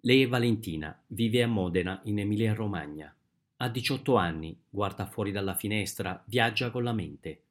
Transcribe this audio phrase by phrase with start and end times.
[0.00, 3.14] Lei è Valentina, vive a Modena, in Emilia-Romagna.
[3.56, 7.42] Ha 18 anni, guarda fuori dalla finestra, viaggia con la mente.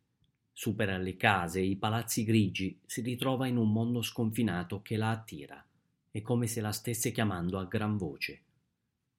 [0.54, 5.66] Supera le case, i palazzi grigi, si ritrova in un mondo sconfinato che la attira.
[6.10, 8.42] È come se la stesse chiamando a gran voce.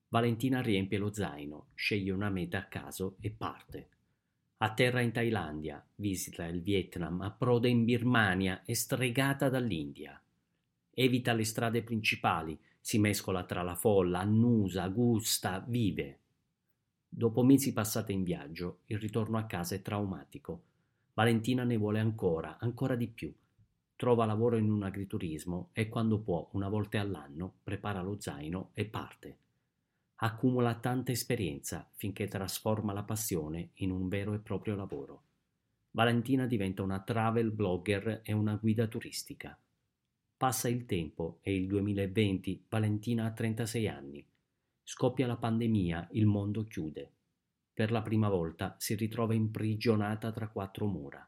[0.08, 3.88] Valentina riempie lo zaino, sceglie una meta a caso e parte.
[4.58, 10.18] Atterra in Thailandia, visita il Vietnam, approda in Birmania, è stregata dall'India.
[10.94, 16.20] Evita le strade principali, si mescola tra la folla, annusa, gusta, vive.
[17.08, 20.62] Dopo mesi passati in viaggio, il ritorno a casa è traumatico.
[21.12, 23.34] Valentina ne vuole ancora, ancora di più.
[23.96, 28.84] Trova lavoro in un agriturismo e quando può, una volta all'anno, prepara lo zaino e
[28.84, 29.38] parte.
[30.18, 35.22] Accumula tanta esperienza finché trasforma la passione in un vero e proprio lavoro.
[35.90, 39.58] Valentina diventa una travel blogger e una guida turistica.
[40.38, 44.22] Passa il tempo e il 2020 Valentina ha 36 anni.
[44.82, 47.10] Scoppia la pandemia, il mondo chiude.
[47.72, 51.26] Per la prima volta si ritrova imprigionata tra quattro mura.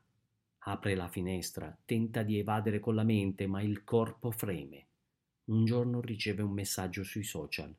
[0.59, 4.87] Apre la finestra, tenta di evadere con la mente, ma il corpo freme.
[5.45, 7.75] Un giorno riceve un messaggio sui social.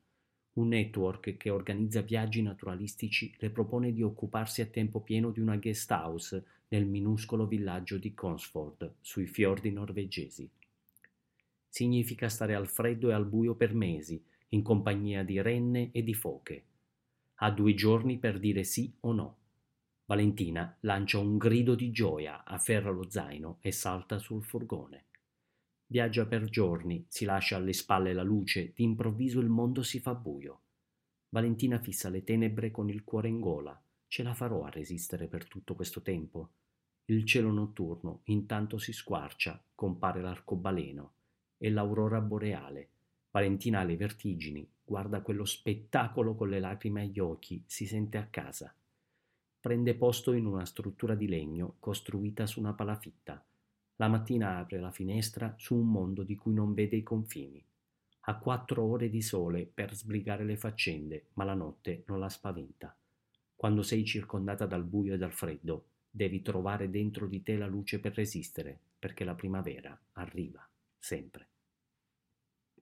[0.53, 5.57] Un network che organizza viaggi naturalistici le propone di occuparsi a tempo pieno di una
[5.57, 10.49] guest house nel minuscolo villaggio di Consford, sui fiordi norvegesi.
[11.69, 16.15] Significa stare al freddo e al buio per mesi, in compagnia di renne e di
[16.15, 16.63] foche.
[17.35, 19.37] Ha due giorni per dire sì o no.
[20.05, 25.05] Valentina lancia un grido di gioia, afferra lo zaino e salta sul furgone.
[25.85, 30.61] Viaggia per giorni, si lascia alle spalle la luce, d'improvviso il mondo si fa buio.
[31.29, 33.79] Valentina fissa le tenebre con il cuore in gola.
[34.07, 36.49] Ce la farò a resistere per tutto questo tempo?
[37.05, 41.13] Il cielo notturno intanto si squarcia, compare l'arcobaleno
[41.59, 42.87] e l'aurora boreale.
[43.29, 48.25] Valentina ha le vertigini, guarda quello spettacolo con le lacrime agli occhi, si sente a
[48.25, 48.73] casa.
[49.59, 53.45] Prende posto in una struttura di legno costruita su una palafitta.
[53.97, 57.63] La mattina apre la finestra su un mondo di cui non vede i confini.
[58.21, 62.95] Ha quattro ore di sole per sbrigare le faccende, ma la notte non la spaventa.
[63.53, 67.99] Quando sei circondata dal buio e dal freddo, devi trovare dentro di te la luce
[67.99, 70.65] per resistere, perché la primavera arriva
[70.97, 71.47] sempre.